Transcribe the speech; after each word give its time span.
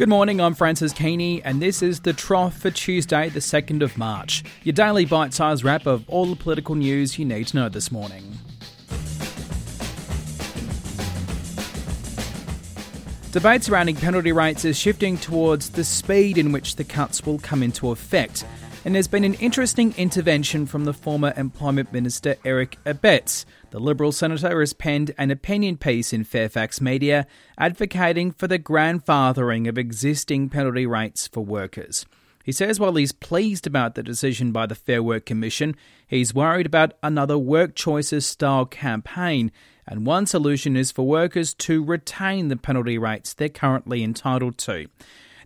Good 0.00 0.08
morning, 0.08 0.40
I'm 0.40 0.54
Francis 0.54 0.94
Keany, 0.94 1.42
and 1.44 1.60
this 1.60 1.82
is 1.82 2.00
the 2.00 2.14
Trough 2.14 2.56
for 2.56 2.70
Tuesday, 2.70 3.28
the 3.28 3.40
2nd 3.40 3.82
of 3.82 3.98
March. 3.98 4.42
Your 4.62 4.72
daily 4.72 5.04
bite 5.04 5.34
sized 5.34 5.62
wrap 5.62 5.84
of 5.84 6.08
all 6.08 6.24
the 6.24 6.36
political 6.36 6.74
news 6.74 7.18
you 7.18 7.26
need 7.26 7.48
to 7.48 7.56
know 7.56 7.68
this 7.68 7.92
morning. 7.92 8.38
Debate 13.30 13.62
surrounding 13.62 13.96
penalty 13.96 14.32
rates 14.32 14.64
is 14.64 14.78
shifting 14.78 15.18
towards 15.18 15.68
the 15.68 15.84
speed 15.84 16.38
in 16.38 16.50
which 16.50 16.76
the 16.76 16.84
cuts 16.84 17.26
will 17.26 17.38
come 17.38 17.62
into 17.62 17.90
effect. 17.90 18.46
And 18.82 18.94
there's 18.94 19.08
been 19.08 19.24
an 19.24 19.34
interesting 19.34 19.92
intervention 19.98 20.64
from 20.64 20.86
the 20.86 20.94
former 20.94 21.34
Employment 21.36 21.92
Minister 21.92 22.36
Eric 22.46 22.78
Abetz. 22.86 23.44
The 23.72 23.78
Liberal 23.78 24.10
senator 24.10 24.58
has 24.58 24.72
penned 24.72 25.14
an 25.18 25.30
opinion 25.30 25.76
piece 25.76 26.14
in 26.14 26.24
Fairfax 26.24 26.80
Media 26.80 27.26
advocating 27.58 28.32
for 28.32 28.48
the 28.48 28.58
grandfathering 28.58 29.68
of 29.68 29.76
existing 29.76 30.48
penalty 30.48 30.86
rates 30.86 31.28
for 31.28 31.44
workers. 31.44 32.06
He 32.42 32.52
says 32.52 32.80
while 32.80 32.94
he's 32.94 33.12
pleased 33.12 33.66
about 33.66 33.96
the 33.96 34.02
decision 34.02 34.50
by 34.50 34.64
the 34.64 34.74
Fair 34.74 35.02
Work 35.02 35.26
Commission, 35.26 35.76
he's 36.06 36.34
worried 36.34 36.64
about 36.64 36.94
another 37.02 37.36
work 37.36 37.74
choices 37.74 38.24
style 38.24 38.64
campaign, 38.64 39.52
and 39.86 40.06
one 40.06 40.24
solution 40.24 40.74
is 40.74 40.90
for 40.90 41.06
workers 41.06 41.52
to 41.52 41.84
retain 41.84 42.48
the 42.48 42.56
penalty 42.56 42.96
rates 42.96 43.34
they're 43.34 43.50
currently 43.50 44.02
entitled 44.02 44.56
to. 44.56 44.86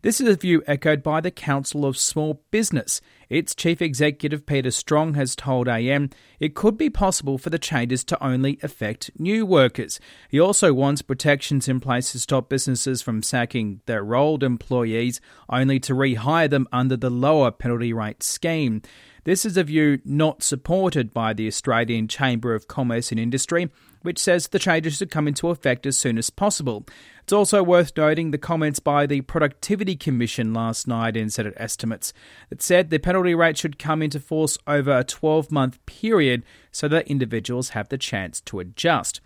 This 0.02 0.20
is 0.20 0.28
a 0.28 0.36
view 0.36 0.62
echoed 0.66 1.02
by 1.02 1.20
the 1.22 1.30
Council 1.30 1.86
of 1.86 1.96
Small 1.96 2.42
Business. 2.50 3.00
Its 3.28 3.54
chief 3.54 3.80
executive, 3.80 4.46
Peter 4.46 4.70
Strong, 4.70 5.14
has 5.14 5.34
told 5.36 5.68
AM 5.68 6.10
it 6.40 6.54
could 6.54 6.76
be 6.76 6.90
possible 6.90 7.38
for 7.38 7.50
the 7.50 7.58
changes 7.58 8.04
to 8.04 8.24
only 8.24 8.58
affect 8.62 9.10
new 9.18 9.46
workers. 9.46 10.00
He 10.28 10.40
also 10.40 10.72
wants 10.72 11.02
protections 11.02 11.68
in 11.68 11.80
place 11.80 12.12
to 12.12 12.20
stop 12.20 12.48
businesses 12.48 13.02
from 13.02 13.22
sacking 13.22 13.80
their 13.86 14.14
old 14.14 14.42
employees 14.42 15.20
only 15.48 15.80
to 15.80 15.94
rehire 15.94 16.50
them 16.50 16.68
under 16.72 16.96
the 16.96 17.10
lower 17.10 17.50
penalty 17.50 17.92
rate 17.92 18.22
scheme. 18.22 18.82
This 19.24 19.46
is 19.46 19.56
a 19.56 19.64
view 19.64 20.00
not 20.04 20.42
supported 20.42 21.14
by 21.14 21.32
the 21.32 21.46
Australian 21.46 22.08
Chamber 22.08 22.54
of 22.54 22.68
Commerce 22.68 23.10
and 23.10 23.18
Industry, 23.18 23.70
which 24.02 24.18
says 24.18 24.48
the 24.48 24.58
changes 24.58 24.98
should 24.98 25.10
come 25.10 25.26
into 25.26 25.48
effect 25.48 25.86
as 25.86 25.96
soon 25.96 26.18
as 26.18 26.28
possible. 26.28 26.84
It's 27.22 27.32
also 27.32 27.62
worth 27.62 27.96
noting 27.96 28.32
the 28.32 28.38
comments 28.38 28.80
by 28.80 29.06
the 29.06 29.22
Productivity 29.22 29.96
Commission 29.96 30.52
last 30.52 30.86
night 30.86 31.16
in 31.16 31.30
Senate 31.30 31.54
estimates 31.56 32.12
that 32.50 32.60
said 32.60 32.90
the 32.90 32.98
penalty 32.98 33.34
rate 33.34 33.56
should 33.56 33.78
come 33.78 34.02
into 34.02 34.20
force 34.20 34.58
over 34.66 34.98
a 34.98 35.04
12 35.04 35.50
month 35.50 35.84
period 35.86 36.44
so 36.70 36.86
that 36.88 37.08
individuals 37.08 37.70
have 37.70 37.88
the 37.88 37.96
chance 37.96 38.42
to 38.42 38.60
adjust. 38.60 39.22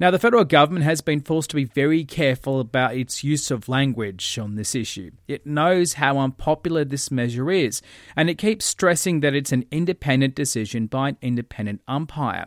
Now, 0.00 0.10
the 0.10 0.18
federal 0.18 0.44
government 0.44 0.86
has 0.86 1.02
been 1.02 1.20
forced 1.20 1.50
to 1.50 1.56
be 1.56 1.66
very 1.66 2.06
careful 2.06 2.58
about 2.58 2.96
its 2.96 3.22
use 3.22 3.50
of 3.50 3.68
language 3.68 4.38
on 4.38 4.54
this 4.54 4.74
issue. 4.74 5.10
It 5.28 5.44
knows 5.44 5.92
how 5.92 6.16
unpopular 6.16 6.86
this 6.86 7.10
measure 7.10 7.50
is, 7.50 7.82
and 8.16 8.30
it 8.30 8.38
keeps 8.38 8.64
stressing 8.64 9.20
that 9.20 9.34
it's 9.34 9.52
an 9.52 9.66
independent 9.70 10.34
decision 10.34 10.86
by 10.86 11.10
an 11.10 11.16
independent 11.20 11.82
umpire. 11.86 12.46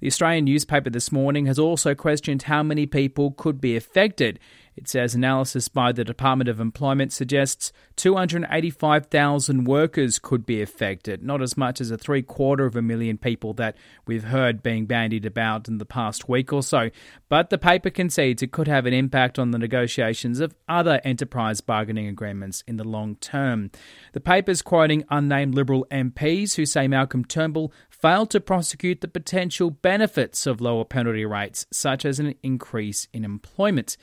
The 0.00 0.06
Australian 0.06 0.46
newspaper 0.46 0.88
this 0.88 1.12
morning 1.12 1.44
has 1.44 1.58
also 1.58 1.94
questioned 1.94 2.44
how 2.44 2.62
many 2.62 2.86
people 2.86 3.32
could 3.32 3.60
be 3.60 3.76
affected 3.76 4.40
it 4.76 4.88
says 4.88 5.14
analysis 5.14 5.68
by 5.68 5.92
the 5.92 6.04
Department 6.04 6.48
of 6.48 6.60
Employment 6.60 7.12
suggests 7.12 7.72
285,000 7.96 9.64
workers 9.64 10.18
could 10.18 10.44
be 10.44 10.60
affected, 10.60 11.22
not 11.22 11.40
as 11.40 11.56
much 11.56 11.80
as 11.80 11.90
a 11.90 11.98
three 11.98 12.22
quarter 12.22 12.66
of 12.66 12.74
a 12.74 12.82
million 12.82 13.16
people 13.16 13.52
that 13.54 13.76
we've 14.06 14.24
heard 14.24 14.62
being 14.62 14.86
bandied 14.86 15.24
about 15.24 15.68
in 15.68 15.78
the 15.78 15.84
past 15.84 16.28
week 16.28 16.52
or 16.52 16.62
so. 16.62 16.90
But 17.28 17.50
the 17.50 17.58
paper 17.58 17.90
concedes 17.90 18.42
it 18.42 18.52
could 18.52 18.68
have 18.68 18.86
an 18.86 18.94
impact 18.94 19.38
on 19.38 19.52
the 19.52 19.58
negotiations 19.58 20.40
of 20.40 20.54
other 20.68 21.00
enterprise 21.04 21.60
bargaining 21.60 22.08
agreements 22.08 22.64
in 22.66 22.76
the 22.76 22.84
long 22.84 23.16
term. 23.16 23.70
The 24.12 24.20
paper's 24.20 24.62
quoting 24.62 25.04
unnamed 25.08 25.54
Liberal 25.54 25.86
MPs 25.90 26.56
who 26.56 26.66
say 26.66 26.88
Malcolm 26.88 27.24
Turnbull 27.24 27.72
failed 27.88 28.30
to 28.30 28.40
prosecute 28.40 29.00
the 29.00 29.08
potential 29.08 29.70
benefits 29.70 30.46
of 30.46 30.60
lower 30.60 30.84
penalty 30.84 31.24
rates, 31.24 31.64
such 31.70 32.04
as 32.04 32.18
an 32.18 32.34
increase 32.42 33.08
in 33.12 33.24
employment. 33.24 33.96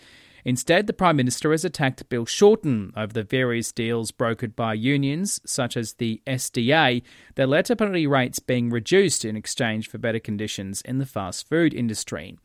Instead, 0.43 0.87
the 0.87 0.93
Prime 0.93 1.15
Minister 1.15 1.51
has 1.51 1.63
attacked 1.63 2.07
Bill 2.09 2.25
Shorten 2.25 2.93
over 2.95 3.13
the 3.13 3.23
various 3.23 3.71
deals 3.71 4.11
brokered 4.11 4.55
by 4.55 4.73
unions, 4.73 5.39
such 5.45 5.77
as 5.77 5.93
the 5.93 6.21
SDA, 6.25 7.03
that 7.35 7.49
led 7.49 7.65
to 7.65 7.75
penalty 7.75 8.07
rates 8.07 8.39
being 8.39 8.69
reduced 8.69 9.23
in 9.23 9.35
exchange 9.35 9.89
for 9.89 9.97
better 9.97 10.19
conditions 10.19 10.81
in 10.81 10.97
the 10.97 11.05
fast 11.05 11.47
food 11.47 11.73
industry. 11.73 12.37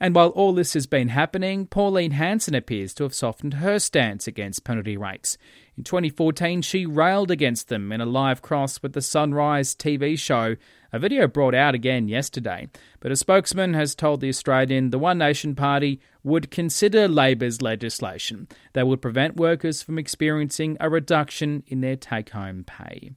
And 0.00 0.14
while 0.14 0.30
all 0.30 0.52
this 0.52 0.74
has 0.74 0.86
been 0.86 1.08
happening, 1.08 1.66
Pauline 1.66 2.10
Hanson 2.12 2.54
appears 2.54 2.94
to 2.94 3.04
have 3.04 3.14
softened 3.14 3.54
her 3.54 3.78
stance 3.78 4.26
against 4.26 4.64
penalty 4.64 4.96
rates. 4.96 5.38
In 5.76 5.84
2014, 5.84 6.62
she 6.62 6.84
railed 6.84 7.30
against 7.30 7.68
them 7.68 7.92
in 7.92 8.00
a 8.00 8.06
live 8.06 8.42
cross 8.42 8.82
with 8.82 8.92
the 8.92 9.02
Sunrise 9.02 9.74
TV 9.74 10.18
show, 10.18 10.56
a 10.94 10.98
video 11.00 11.26
brought 11.26 11.56
out 11.56 11.74
again 11.74 12.06
yesterday. 12.06 12.68
But 13.00 13.10
a 13.10 13.16
spokesman 13.16 13.74
has 13.74 13.96
told 13.96 14.20
The 14.20 14.28
Australian 14.28 14.90
the 14.90 14.98
One 14.98 15.18
Nation 15.18 15.56
Party 15.56 16.00
would 16.22 16.52
consider 16.52 17.08
Labor's 17.08 17.60
legislation 17.60 18.46
that 18.74 18.86
would 18.86 19.02
prevent 19.02 19.36
workers 19.36 19.82
from 19.82 19.98
experiencing 19.98 20.76
a 20.78 20.88
reduction 20.88 21.64
in 21.66 21.80
their 21.80 21.96
take 21.96 22.30
home 22.30 22.62
pay. 22.62 23.10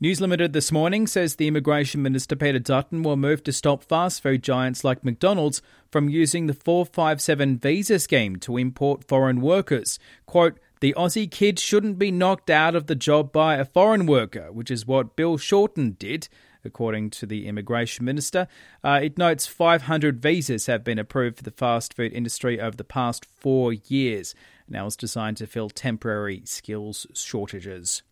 News 0.00 0.20
Limited 0.20 0.52
this 0.52 0.72
morning 0.72 1.06
says 1.06 1.36
the 1.36 1.46
Immigration 1.46 2.02
Minister 2.02 2.34
Peter 2.34 2.58
Dutton 2.58 3.04
will 3.04 3.16
move 3.16 3.44
to 3.44 3.52
stop 3.52 3.84
fast 3.84 4.20
food 4.20 4.42
giants 4.42 4.82
like 4.82 5.04
McDonald's 5.04 5.62
from 5.92 6.08
using 6.08 6.48
the 6.48 6.54
457 6.54 7.58
visa 7.58 8.00
scheme 8.00 8.34
to 8.40 8.56
import 8.56 9.06
foreign 9.06 9.40
workers. 9.40 10.00
Quote, 10.26 10.58
the 10.80 10.92
Aussie 10.98 11.30
kid 11.30 11.60
shouldn't 11.60 11.98
be 11.98 12.10
knocked 12.10 12.50
out 12.50 12.74
of 12.74 12.88
the 12.88 12.96
job 12.96 13.32
by 13.32 13.54
a 13.54 13.64
foreign 13.64 14.04
worker, 14.04 14.52
which 14.52 14.70
is 14.70 14.84
what 14.84 15.14
Bill 15.14 15.38
Shorten 15.38 15.92
did 15.92 16.28
according 16.64 17.10
to 17.10 17.26
the 17.26 17.46
immigration 17.46 18.04
minister. 18.04 18.48
Uh, 18.82 19.00
it 19.02 19.18
notes 19.18 19.46
500 19.46 20.20
visas 20.20 20.66
have 20.66 20.84
been 20.84 20.98
approved 20.98 21.38
for 21.38 21.44
the 21.44 21.50
fast 21.50 21.94
food 21.94 22.12
industry 22.12 22.60
over 22.60 22.76
the 22.76 22.84
past 22.84 23.24
four 23.24 23.72
years. 23.72 24.34
Now 24.68 24.86
it's 24.86 24.96
designed 24.96 25.36
to 25.38 25.46
fill 25.46 25.70
temporary 25.70 26.42
skills 26.44 27.06
shortages. 27.14 28.02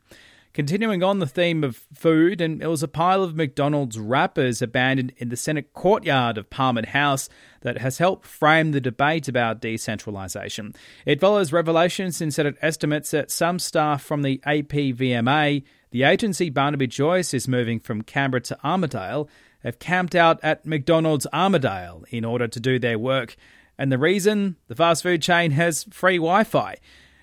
Continuing 0.55 1.03
on 1.03 1.19
the 1.19 1.27
theme 1.27 1.65
of 1.65 1.87
food, 1.95 2.43
and 2.43 2.63
it 2.63 2.67
was 2.67 2.83
a 2.83 2.89
pile 2.89 3.23
of 3.23 3.35
McDonald's 3.35 3.99
wrappers 3.99 4.61
abandoned 4.61 5.15
in 5.17 5.31
the 5.31 5.37
Senate 5.37 5.73
courtyard 5.73 6.37
of 6.37 6.51
Parliament 6.51 6.89
House 6.89 7.31
that 7.63 7.79
has 7.79 7.97
helped 7.97 8.27
frame 8.27 8.73
the 8.73 8.81
debate 8.81 9.29
about 9.29 9.63
decentralisation. 9.63 10.77
It 11.07 11.21
follows 11.21 11.55
revelations 11.55 12.21
in 12.21 12.31
Senate 12.31 12.57
estimates 12.61 13.13
that 13.13 13.31
some 13.31 13.59
staff 13.59 14.03
from 14.03 14.21
the 14.21 14.43
APVMA, 14.47 15.63
the 15.93 16.03
agency 16.03 16.51
Barnaby 16.51 16.87
Joyce 16.87 17.33
is 17.33 17.47
moving 17.47 17.79
from 17.79 18.03
Canberra 18.03 18.41
to 18.43 18.59
Armidale, 18.65 19.29
have 19.63 19.79
camped 19.79 20.15
out 20.15 20.41
at 20.43 20.67
McDonald's 20.67 21.27
Armidale 21.33 22.05
in 22.09 22.25
order 22.25 22.49
to 22.49 22.59
do 22.59 22.79
their 22.79 22.99
work. 22.99 23.37
And 23.79 23.93
the 23.93 23.99
reason? 23.99 24.57
The 24.69 24.75
fast 24.75 25.03
food 25.03 25.23
chain 25.23 25.53
has 25.53 25.85
free 25.91 26.17
Wi 26.17 26.45
Fi. 26.45 26.77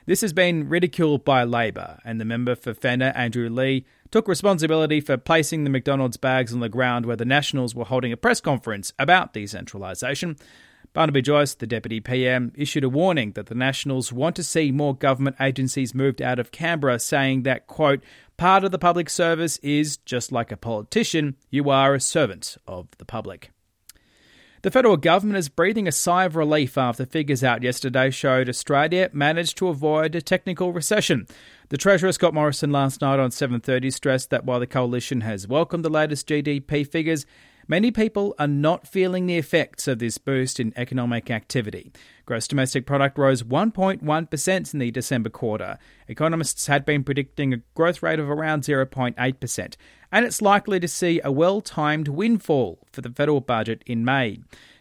This 0.06 0.22
has 0.22 0.34
been 0.34 0.70
ridiculed 0.70 1.26
by 1.26 1.44
Labor, 1.44 2.00
and 2.06 2.20
the 2.20 2.26
member 2.26 2.56
for 2.56 2.74
Fenner, 2.74 3.12
Andrew 3.16 3.50
Leigh, 3.50 3.86
took 4.12 4.28
responsibility 4.28 5.02
for 5.02 5.18
placing 5.18 5.64
the 5.64 5.70
McDonald's 5.70 6.18
bags 6.18 6.54
on 6.54 6.60
the 6.60 6.70
ground 6.70 7.06
where 7.06 7.16
the 7.16 7.26
Nationals 7.26 7.76
were 7.76 7.86
holding 7.86 8.12
a 8.12 8.18
press 8.18 8.40
conference 8.40 8.94
about 8.98 9.34
decentralisation. 9.34 10.40
Barnaby 10.94 11.22
Joyce, 11.22 11.54
the 11.54 11.68
Deputy 11.68 12.00
PM, 12.00 12.52
issued 12.56 12.84
a 12.84 12.90
warning 12.90 13.34
that 13.34 13.46
the 13.46 13.56
Nationals 13.56 14.12
want 14.12 14.36
to 14.38 14.44
see 14.44 14.72
more 14.72 14.96
government 14.96 15.36
agencies 15.40 15.94
moved 15.94 16.22
out 16.22 16.40
of 16.40 16.52
Canberra, 16.52 16.98
saying 16.98 17.44
that, 17.44 17.68
quote, 17.68 18.02
part 18.40 18.64
of 18.64 18.72
the 18.72 18.80
public 18.80 19.10
service 19.10 19.58
is, 19.58 19.98
just 19.98 20.32
like 20.32 20.50
a 20.50 20.58
politician, 20.58 21.36
you 21.50 21.70
are 21.70 21.94
a 21.94 22.00
servant 22.00 22.56
of 22.66 22.88
the 22.98 23.04
public. 23.04 23.52
The 24.62 24.72
federal 24.72 24.96
government 24.96 25.38
is 25.38 25.50
breathing 25.50 25.90
a 25.90 25.92
sigh 25.92 26.24
of 26.24 26.38
relief 26.38 26.78
after 26.78 27.06
figures 27.06 27.44
out 27.44 27.64
yesterday 27.64 28.10
showed 28.10 28.48
Australia 28.48 29.10
managed 29.12 29.58
to 29.58 29.68
avoid 29.68 30.16
a 30.16 30.22
technical 30.22 30.72
recession. 30.72 31.28
The 31.68 31.78
Treasurer 31.78 32.14
Scott 32.14 32.34
Morrison 32.34 32.72
last 32.72 33.02
night 33.02 33.20
on 33.20 33.32
7:30 33.32 33.92
stressed 33.92 34.30
that 34.30 34.46
while 34.46 34.62
the 34.62 34.68
coalition 34.68 35.22
has 35.22 35.48
welcomed 35.48 35.84
the 35.84 35.90
latest 35.90 36.28
GDP 36.28 36.86
figures, 36.86 37.26
Many 37.70 37.92
people 37.92 38.34
are 38.40 38.48
not 38.48 38.88
feeling 38.88 39.28
the 39.28 39.38
effects 39.38 39.88
of 39.88 40.00
this 40.00 40.18
boost 40.18 40.60
in 40.60 40.74
economic 40.76 41.30
activity. 41.30 41.92
Gross 42.26 42.48
domestic 42.48 42.88
product 42.88 43.16
rose 43.16 43.44
1.1% 43.44 44.74
in 44.74 44.80
the 44.80 44.90
December 44.90 45.30
quarter. 45.30 45.78
Economists 46.08 46.66
had 46.66 46.84
been 46.84 47.04
predicting 47.04 47.54
a 47.54 47.62
growth 47.76 48.02
rate 48.02 48.18
of 48.18 48.28
around 48.28 48.64
0.8%, 48.64 49.76
and 50.12 50.26
it's 50.26 50.42
likely 50.42 50.80
to 50.80 50.88
see 50.88 51.22
a 51.24 51.32
well 51.32 51.62
timed 51.62 52.08
windfall 52.08 52.80
for 52.92 53.02
the 53.02 53.12
federal 53.12 53.40
budget 53.40 53.84
in 53.86 54.04
May. 54.04 54.40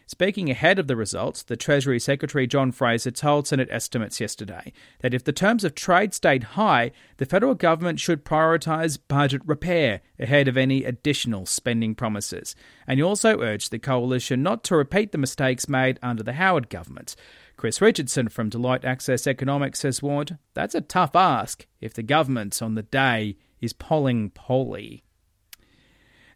Speaking 0.09 0.49
ahead 0.49 0.79
of 0.79 0.87
the 0.87 0.95
results, 0.95 1.43
the 1.43 1.55
Treasury 1.55 1.99
Secretary 1.99 2.47
John 2.47 2.71
Fraser 2.71 3.11
told 3.11 3.45
Senate 3.45 3.67
estimates 3.69 4.19
yesterday 4.19 4.73
that 5.01 5.13
if 5.13 5.23
the 5.23 5.31
terms 5.31 5.63
of 5.63 5.75
trade 5.75 6.15
stayed 6.15 6.55
high, 6.55 6.89
the 7.17 7.27
federal 7.27 7.53
government 7.53 7.99
should 7.99 8.25
prioritise 8.25 8.97
budget 9.07 9.43
repair 9.45 10.01
ahead 10.17 10.47
of 10.47 10.57
any 10.57 10.83
additional 10.83 11.45
spending 11.45 11.93
promises. 11.93 12.55
And 12.87 12.97
he 12.97 13.03
also 13.03 13.39
urged 13.39 13.69
the 13.69 13.77
coalition 13.77 14.41
not 14.41 14.63
to 14.63 14.75
repeat 14.75 15.11
the 15.11 15.19
mistakes 15.19 15.69
made 15.69 15.99
under 16.01 16.23
the 16.23 16.33
Howard 16.33 16.69
government. 16.69 17.15
Chris 17.55 17.79
Richardson 17.79 18.29
from 18.29 18.49
Deloitte 18.49 18.85
Access 18.85 19.27
Economics 19.27 19.83
has 19.83 20.01
warned 20.01 20.39
that's 20.55 20.73
a 20.73 20.81
tough 20.81 21.15
ask 21.15 21.67
if 21.81 21.93
the 21.93 22.01
government 22.01 22.63
on 22.63 22.73
the 22.73 22.81
day 22.81 23.37
is 23.61 23.73
polling 23.73 24.31
poly. 24.31 25.03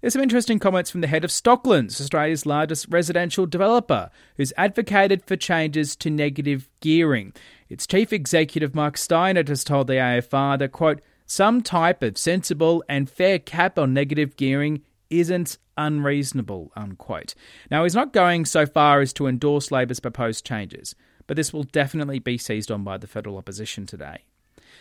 There's 0.03 0.11
some 0.11 0.21
interesting 0.21 0.59
comments 0.59 0.91
from 0.91 0.99
the 0.99 1.07
head 1.07 1.23
of 1.23 1.31
Stocklands, 1.31 2.01
Australia's 2.01 2.45
largest 2.45 2.87
residential 2.89 3.45
developer, 3.45 4.09
who's 4.35 4.51
advocated 4.57 5.23
for 5.23 5.37
changes 5.37 5.95
to 5.95 6.09
negative 6.09 6.69
gearing. 6.81 7.31
Its 7.69 7.87
chief 7.87 8.11
executive, 8.11 8.75
Mark 8.75 8.97
Steinert, 8.97 9.47
has 9.47 9.63
told 9.63 9.87
the 9.87 9.93
AFR 9.93 10.59
that, 10.59 10.73
quote, 10.73 10.99
some 11.25 11.61
type 11.61 12.03
of 12.03 12.17
sensible 12.17 12.83
and 12.89 13.09
fair 13.09 13.39
cap 13.39 13.79
on 13.79 13.93
negative 13.93 14.35
gearing 14.35 14.81
isn't 15.09 15.57
unreasonable, 15.77 16.73
unquote. 16.75 17.33
Now, 17.71 17.83
he's 17.83 17.95
not 17.95 18.11
going 18.11 18.43
so 18.43 18.65
far 18.65 18.99
as 18.99 19.13
to 19.13 19.27
endorse 19.27 19.71
Labor's 19.71 20.01
proposed 20.01 20.45
changes, 20.45 20.95
but 21.27 21.37
this 21.37 21.53
will 21.53 21.63
definitely 21.63 22.19
be 22.19 22.37
seized 22.37 22.71
on 22.71 22.83
by 22.83 22.97
the 22.97 23.07
federal 23.07 23.37
opposition 23.37 23.85
today. 23.85 24.25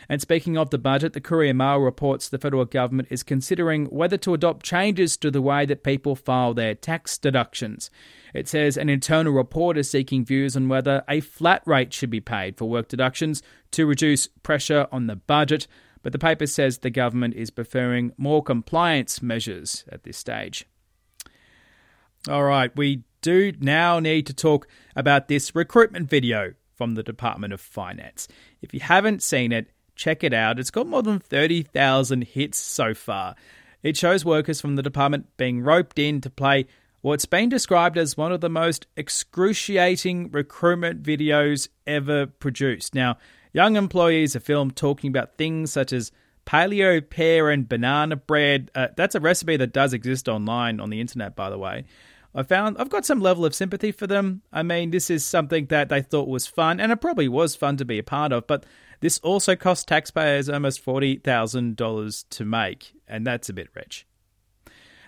And 0.09 0.21
speaking 0.21 0.57
of 0.57 0.71
the 0.71 0.79
budget, 0.79 1.13
the 1.13 1.21
Courier 1.21 1.55
Mail 1.55 1.79
reports 1.79 2.29
the 2.29 2.39
federal 2.39 2.65
government 2.65 3.09
is 3.11 3.23
considering 3.23 3.87
whether 3.87 4.17
to 4.19 4.35
adopt 4.35 4.65
changes 4.65 5.17
to 5.19 5.31
the 5.31 5.43
way 5.43 5.67
that 5.67 5.85
people 5.85 6.17
file 6.17 6.55
their 6.55 6.75
tax 6.75 7.19
deductions. 7.19 7.91
It 8.35 8.49
says 8.49 8.77
an 8.77 8.89
internal 8.89 9.33
report 9.33 9.79
is 9.79 9.91
seeking 9.91 10.25
views 10.25 10.57
on 10.57 10.69
whether 10.69 11.03
a 11.09 11.21
flat 11.21 11.63
rate 11.67 11.93
should 11.93 12.11
be 12.11 12.21
paid 12.21 12.57
for 12.57 12.69
work 12.69 12.89
deductions 12.89 13.43
to 13.73 13.87
reduce 13.87 14.29
pressure 14.43 14.87
on 14.91 15.07
the 15.07 15.17
budget. 15.17 15.67
But 16.03 16.13
the 16.13 16.19
paper 16.19 16.47
says 16.47 16.79
the 16.79 16.91
government 16.91 17.35
is 17.35 17.51
preferring 17.51 18.13
more 18.17 18.43
compliance 18.43 19.23
measures 19.23 19.85
at 19.91 20.03
this 20.03 20.17
stage. 20.17 20.67
All 22.29 22.45
right, 22.45 22.75
we 22.77 23.05
do 23.21 23.53
now 23.61 24.01
need 24.01 24.27
to 24.27 24.35
talk 24.35 24.67
about 24.97 25.29
this 25.29 25.55
recruitment 25.55 26.09
video 26.09 26.55
from 26.75 26.95
the 26.95 27.03
Department 27.03 27.53
of 27.53 27.61
Finance. 27.61 28.27
If 28.61 28.75
you 28.75 28.81
haven't 28.81 29.23
seen 29.23 29.53
it, 29.53 29.71
check 29.95 30.25
it 30.25 30.33
out. 30.33 30.59
It's 30.59 30.71
got 30.71 30.87
more 30.87 31.03
than 31.03 31.19
30,000 31.19 32.25
hits 32.25 32.59
so 32.59 32.95
far. 32.95 33.35
It 33.83 33.97
shows 33.97 34.25
workers 34.25 34.61
from 34.61 34.77
the 34.77 34.83
department 34.83 35.37
being 35.37 35.63
roped 35.63 35.99
in 35.99 36.21
to 36.21 36.31
play 36.31 36.67
what's 37.01 37.27
been 37.27 37.49
described 37.49 37.99
as 37.99 38.17
one 38.17 38.33
of 38.33 38.41
the 38.41 38.49
most 38.49 38.87
excruciating 38.97 40.31
recruitment 40.31 41.03
videos 41.03 41.69
ever 41.87 42.27
produced. 42.27 42.95
Now, 42.95 43.19
young 43.53 43.77
employees 43.77 44.37
are 44.37 44.41
filmed 44.41 44.77
talking 44.77 45.09
about 45.09 45.37
things 45.37 45.73
such 45.73 45.93
as 45.93 46.13
paleo 46.47 47.09
pear 47.09 47.51
and 47.51 47.69
banana 47.69 48.17
bread. 48.17 48.71
Uh, 48.75 48.89
that's 48.97 49.15
a 49.15 49.21
recipe 49.21 49.57
that 49.57 49.73
does 49.73 49.93
exist 49.93 50.29
online 50.29 50.81
on 50.81 50.91
the 50.91 51.01
internet, 51.01 51.37
by 51.37 51.51
the 51.51 51.59
way. 51.59 51.85
I 52.35 52.43
found 52.43 52.79
I've 52.79 52.89
got 52.89 53.05
some 53.05 53.21
level 53.21 53.45
of 53.45 53.55
sympathy 53.55 53.93
for 53.93 54.07
them. 54.07 54.43
I 54.53 54.63
mean, 54.63 54.91
this 54.91 55.11
is 55.11 55.25
something 55.25 55.67
that 55.67 55.89
they 55.89 56.01
thought 56.01 56.29
was 56.29 56.47
fun, 56.47 56.81
and 56.81 56.91
it 56.91 57.01
probably 57.01 57.29
was 57.29 57.55
fun 57.55 57.77
to 57.77 57.85
be 57.85 57.99
a 57.99 58.03
part 58.03 58.33
of, 58.33 58.47
but 58.47 58.65
this 59.01 59.19
also 59.19 59.57
cost 59.57 59.89
taxpayers 59.89 60.49
almost 60.49 60.85
$40,000 60.85 62.25
to 62.31 62.45
make, 62.45 62.95
and 63.07 63.27
that's 63.27 63.49
a 63.49 63.53
bit 63.53 63.69
rich. 63.75 64.07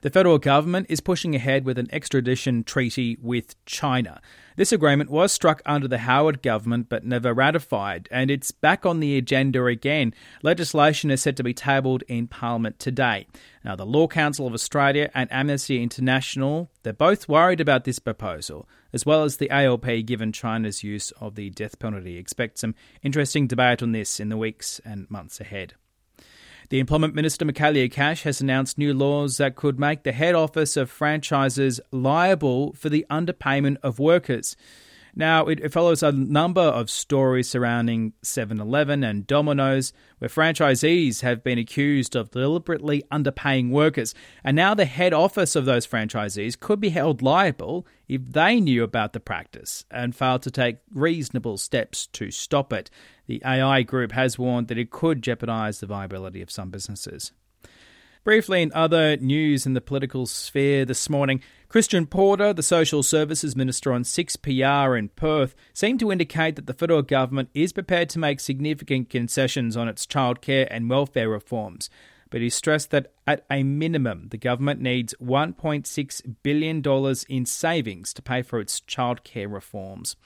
The 0.05 0.11
federal 0.11 0.37
government 0.37 0.89
is 0.91 1.01
pushing 1.01 1.35
ahead 1.35 1.65
with 1.65 1.79
an 1.79 1.89
extradition 1.91 2.63
treaty 2.63 3.17
with 3.23 3.57
China. 3.65 4.21
This 4.55 4.71
agreement 4.71 5.09
was 5.09 5.33
struck 5.33 5.63
under 5.65 5.89
the 5.89 5.97
Howard 5.97 6.43
government 6.43 6.91
but 6.91 7.07
never 7.07 7.33
ratified, 7.33 8.07
and 8.11 8.31
it's 8.31 8.51
back 8.51 8.85
on 8.85 9.01
the 9.01 9.17
agenda 9.17 9.65
again. 9.65 10.13
Legislation 10.43 11.11
is 11.11 11.23
set 11.23 11.37
to 11.37 11.43
be 11.43 11.55
tabled 11.55 12.05
in 12.07 12.27
Parliament 12.27 12.79
today. 12.79 13.27
Now, 13.65 13.77
the 13.77 13.87
Law 13.87 14.07
Council 14.07 14.47
of 14.47 14.53
Australia 14.53 15.11
and 15.15 15.33
Amnesty 15.33 15.83
International, 15.83 16.71
they're 16.83 16.93
both 16.93 17.27
worried 17.27 17.63
about 17.63 17.85
this 17.85 17.99
proposal, 17.99 18.69
as 18.93 19.07
well 19.07 19.25
as 19.25 19.39
the 19.39 19.51
ALP 19.51 19.87
given 20.05 20.33
China's 20.33 20.85
use 20.85 21.13
of 21.13 21.35
the 21.35 21.49
death 21.49 21.79
penalty. 21.79 22.19
Expect 22.19 22.59
some 22.59 22.75
interesting 23.03 23.47
debate 23.47 23.83
on 23.83 23.93
this 23.93 24.21
in 24.21 24.29
the 24.29 24.37
weeks 24.37 24.83
and 24.85 25.11
months 25.11 25.41
ahead. 25.41 25.73
The 26.71 26.81
Employment 26.81 27.15
Minister, 27.15 27.45
Michaelia 27.45 27.93
Cash, 27.93 28.23
has 28.23 28.41
announced 28.41 28.79
new 28.79 28.95
laws 28.95 29.37
that 29.37 29.55
could 29.55 29.79
make 29.79 30.03
the 30.03 30.13
head 30.13 30.35
office 30.35 30.79
of 30.79 30.91
franchises 30.91 31.79
liable 31.91 32.73
for 32.73 32.89
the 32.89 33.05
underpayment 33.11 33.77
of 33.83 33.99
workers. 33.99 34.57
Now, 35.17 35.47
it, 35.47 35.73
follows 35.73 36.03
a 36.03 36.11
number 36.11 36.61
of 36.61 36.91
stories 36.91 37.49
surrounding 37.49 38.15
7 38.23 38.61
Eleven 38.61 39.05
and 39.05 39.27
Domino's, 39.27 39.93
where 40.19 40.29
franchisees 40.29 41.21
have 41.21 41.45
been 41.45 41.59
accused 41.59 42.17
of 42.17 42.33
deliberately 42.33 43.05
underpaying 43.13 43.71
workers. 43.71 44.15
And 44.43 44.57
now 44.57 44.75
the 44.75 44.87
head 44.87 45.13
office 45.13 45.55
of 45.55 45.67
those 45.67 45.87
franchisees 45.87 46.59
could 46.59 46.81
be 46.81 46.89
held 46.89 47.23
liable 47.23 47.87
if 48.09 48.23
they 48.25 48.59
knew 48.59 48.83
about 48.83 49.13
the 49.13 49.21
practice 49.21 49.85
and 49.91 50.17
failed 50.17 50.43
to 50.43 50.51
take 50.51 50.79
reasonable 50.93 51.59
steps 51.59 52.09
to 52.09 52.33
stop 52.33 52.73
it. 52.73 52.91
The 53.27 53.41
AI 53.45 53.83
group 53.83 54.13
has 54.13 54.39
warned 54.39 54.69
that 54.69 54.79
it 54.79 54.91
could 54.91 55.23
jeopardise 55.23 55.79
the 55.79 55.87
viability 55.87 56.43
of 56.43 56.51
some 56.51 56.71
businesses. 56.71 57.33
Briefly, 58.25 58.63
in 58.63 58.73
other 58.73 59.19
news 59.19 59.67
in 59.67 59.75
the 59.75 59.83
political 59.83 60.25
sphere 60.25 60.87
this 60.87 61.11
morning, 61.11 61.43
Christian 61.69 62.07
Porter, 62.07 62.55
the 62.55 62.63
Social 62.63 63.03
Services 63.03 63.55
Minister 63.55 63.93
on 63.93 64.03
6PR 64.03 64.99
in 64.99 65.11
Perth, 65.11 65.55
seemed 65.75 66.01
to 66.01 66.11
indicate 66.11 66.57
that 66.57 66.67
the 66.67 66.73
federal 66.73 67.03
government 67.03 67.51
is 67.53 67.75
prepared 67.75 68.09
to 68.09 68.19
make 68.19 68.41
significant 68.41 69.11
concessions 69.11 69.77
on 69.77 69.89
its 69.89 70.07
childcare 70.07 70.67
and 70.71 70.89
welfare 70.89 71.29
reforms. 71.29 71.91
But 72.31 72.41
he 72.41 72.49
stressed 72.49 72.91
that 72.93 73.13
at 73.27 73.45
a 73.51 73.63
minimum, 73.63 74.29
the 74.31 74.39
government 74.39 74.81
needs 74.81 75.15
$1.6 75.23 76.35
billion 76.43 76.83
in 77.29 77.45
savings 77.45 78.15
to 78.15 78.23
pay 78.23 78.41
for 78.41 78.59
its 78.59 78.81
childcare 78.81 79.53
reforms. 79.53 80.17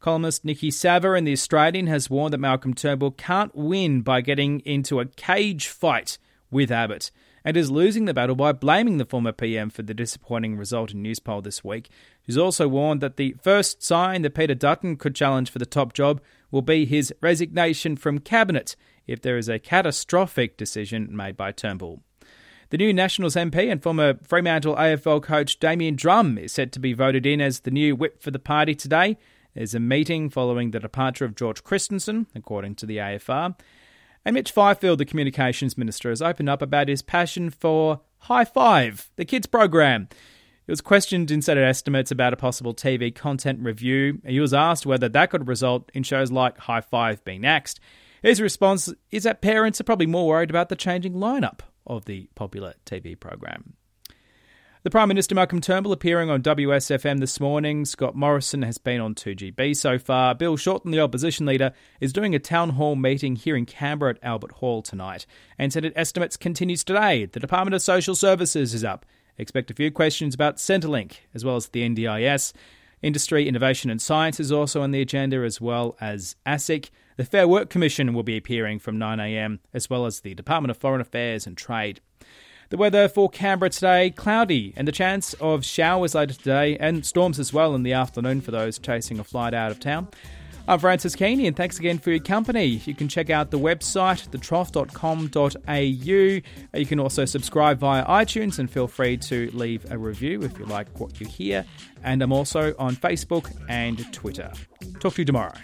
Columnist 0.00 0.44
Nikki 0.44 0.72
Savva 0.72 1.16
in 1.16 1.22
The 1.22 1.34
Australian 1.34 1.86
has 1.86 2.10
warned 2.10 2.32
that 2.32 2.38
Malcolm 2.38 2.74
Turnbull 2.74 3.12
can't 3.12 3.54
win 3.54 4.00
by 4.00 4.22
getting 4.22 4.58
into 4.60 4.98
a 4.98 5.06
cage 5.06 5.68
fight 5.68 6.18
with 6.50 6.72
Abbott 6.72 7.12
and 7.44 7.56
is 7.56 7.70
losing 7.70 8.04
the 8.04 8.14
battle 8.14 8.36
by 8.36 8.52
blaming 8.52 8.98
the 8.98 9.04
former 9.04 9.32
PM 9.32 9.70
for 9.70 9.82
the 9.82 9.94
disappointing 9.94 10.56
result 10.56 10.92
in 10.92 11.02
Newspoll 11.02 11.42
this 11.42 11.64
week. 11.64 11.88
He's 12.22 12.38
also 12.38 12.68
warned 12.68 13.00
that 13.00 13.16
the 13.16 13.36
first 13.42 13.82
sign 13.82 14.22
that 14.22 14.34
Peter 14.34 14.54
Dutton 14.54 14.96
could 14.96 15.14
challenge 15.14 15.50
for 15.50 15.58
the 15.58 15.66
top 15.66 15.92
job 15.92 16.20
will 16.50 16.62
be 16.62 16.84
his 16.84 17.12
resignation 17.20 17.96
from 17.96 18.18
Cabinet 18.18 18.76
if 19.06 19.22
there 19.22 19.38
is 19.38 19.48
a 19.48 19.58
catastrophic 19.58 20.56
decision 20.56 21.08
made 21.14 21.36
by 21.36 21.52
Turnbull. 21.52 22.02
The 22.70 22.76
new 22.76 22.92
Nationals 22.92 23.34
MP 23.34 23.72
and 23.72 23.82
former 23.82 24.18
Fremantle 24.22 24.76
AFL 24.76 25.22
coach 25.22 25.58
Damian 25.58 25.96
Drum 25.96 26.36
is 26.36 26.52
set 26.52 26.70
to 26.72 26.78
be 26.78 26.92
voted 26.92 27.24
in 27.24 27.40
as 27.40 27.60
the 27.60 27.70
new 27.70 27.96
whip 27.96 28.22
for 28.22 28.30
the 28.30 28.38
party 28.38 28.74
today. 28.74 29.16
There's 29.54 29.74
a 29.74 29.80
meeting 29.80 30.28
following 30.28 30.70
the 30.70 30.78
departure 30.78 31.24
of 31.24 31.34
George 31.34 31.64
Christensen, 31.64 32.26
according 32.34 32.74
to 32.76 32.86
the 32.86 32.98
AFR. 32.98 33.56
And 34.28 34.34
Mitch 34.34 34.52
Fifield, 34.52 34.98
the 34.98 35.06
communications 35.06 35.78
minister, 35.78 36.10
has 36.10 36.20
opened 36.20 36.50
up 36.50 36.60
about 36.60 36.88
his 36.88 37.00
passion 37.00 37.48
for 37.48 38.02
Hi-5, 38.18 39.06
the 39.16 39.24
kids 39.24 39.46
program. 39.46 40.06
He 40.66 40.70
was 40.70 40.82
questioned 40.82 41.30
in 41.30 41.40
Senate 41.40 41.64
estimates 41.64 42.10
about 42.10 42.34
a 42.34 42.36
possible 42.36 42.74
TV 42.74 43.14
content 43.14 43.60
review. 43.62 44.20
And 44.22 44.34
he 44.34 44.40
was 44.40 44.52
asked 44.52 44.84
whether 44.84 45.08
that 45.08 45.30
could 45.30 45.48
result 45.48 45.90
in 45.94 46.02
shows 46.02 46.30
like 46.30 46.58
Hi-5 46.58 47.24
being 47.24 47.46
axed. 47.46 47.80
His 48.20 48.38
response 48.38 48.92
is 49.10 49.22
that 49.22 49.40
parents 49.40 49.80
are 49.80 49.84
probably 49.84 50.04
more 50.04 50.26
worried 50.26 50.50
about 50.50 50.68
the 50.68 50.76
changing 50.76 51.14
lineup 51.14 51.60
of 51.86 52.04
the 52.04 52.28
popular 52.34 52.74
TV 52.84 53.18
program. 53.18 53.77
The 54.84 54.90
Prime 54.90 55.08
Minister 55.08 55.34
Malcolm 55.34 55.60
Turnbull 55.60 55.92
appearing 55.92 56.30
on 56.30 56.40
WSFM 56.40 57.18
this 57.18 57.40
morning. 57.40 57.84
Scott 57.84 58.14
Morrison 58.14 58.62
has 58.62 58.78
been 58.78 59.00
on 59.00 59.16
2GB 59.16 59.76
so 59.76 59.98
far. 59.98 60.36
Bill 60.36 60.56
Shorten, 60.56 60.92
the 60.92 61.00
opposition 61.00 61.46
leader, 61.46 61.72
is 62.00 62.12
doing 62.12 62.32
a 62.32 62.38
town 62.38 62.70
hall 62.70 62.94
meeting 62.94 63.34
here 63.34 63.56
in 63.56 63.66
Canberra 63.66 64.12
at 64.12 64.22
Albert 64.22 64.52
Hall 64.52 64.80
tonight. 64.80 65.26
And 65.58 65.72
Senate 65.72 65.94
estimates 65.96 66.36
continues 66.36 66.84
today. 66.84 67.24
The 67.26 67.40
Department 67.40 67.74
of 67.74 67.82
Social 67.82 68.14
Services 68.14 68.72
is 68.72 68.84
up. 68.84 69.04
Expect 69.36 69.72
a 69.72 69.74
few 69.74 69.90
questions 69.90 70.32
about 70.32 70.58
Centrelink 70.58 71.16
as 71.34 71.44
well 71.44 71.56
as 71.56 71.66
the 71.66 71.82
NDIS. 71.82 72.52
Industry, 73.02 73.48
Innovation 73.48 73.90
and 73.90 74.00
Science 74.00 74.38
is 74.38 74.52
also 74.52 74.82
on 74.82 74.92
the 74.92 75.00
agenda, 75.00 75.38
as 75.38 75.60
well 75.60 75.96
as 76.00 76.36
ASIC. 76.46 76.90
The 77.16 77.24
Fair 77.24 77.48
Work 77.48 77.68
Commission 77.68 78.14
will 78.14 78.22
be 78.22 78.36
appearing 78.36 78.78
from 78.78 78.96
9am, 78.96 79.58
as 79.74 79.90
well 79.90 80.06
as 80.06 80.20
the 80.20 80.34
Department 80.34 80.70
of 80.70 80.76
Foreign 80.76 81.00
Affairs 81.00 81.48
and 81.48 81.56
Trade. 81.56 82.00
The 82.70 82.76
weather 82.76 83.08
for 83.08 83.30
Canberra 83.30 83.70
today 83.70 84.10
cloudy 84.10 84.74
and 84.76 84.86
the 84.86 84.92
chance 84.92 85.32
of 85.34 85.64
showers 85.64 86.14
later 86.14 86.34
today 86.34 86.76
and 86.76 87.06
storms 87.06 87.38
as 87.38 87.50
well 87.50 87.74
in 87.74 87.82
the 87.82 87.94
afternoon 87.94 88.42
for 88.42 88.50
those 88.50 88.78
chasing 88.78 89.18
a 89.18 89.24
flight 89.24 89.54
out 89.54 89.70
of 89.70 89.80
town. 89.80 90.08
I'm 90.66 90.78
Francis 90.78 91.16
Keany 91.16 91.46
and 91.46 91.56
thanks 91.56 91.78
again 91.78 91.98
for 91.98 92.10
your 92.10 92.20
company. 92.20 92.66
You 92.66 92.94
can 92.94 93.08
check 93.08 93.30
out 93.30 93.50
the 93.50 93.58
website, 93.58 94.28
thetrough.com.au. 94.28 96.78
You 96.78 96.86
can 96.86 97.00
also 97.00 97.24
subscribe 97.24 97.78
via 97.78 98.04
iTunes 98.04 98.58
and 98.58 98.70
feel 98.70 98.86
free 98.86 99.16
to 99.16 99.50
leave 99.54 99.90
a 99.90 99.96
review 99.96 100.42
if 100.42 100.58
you 100.58 100.66
like 100.66 101.00
what 101.00 101.18
you 101.20 101.26
hear. 101.26 101.64
And 102.04 102.20
I'm 102.20 102.32
also 102.32 102.74
on 102.78 102.96
Facebook 102.96 103.50
and 103.70 104.12
Twitter. 104.12 104.52
Talk 105.00 105.14
to 105.14 105.22
you 105.22 105.24
tomorrow. 105.24 105.54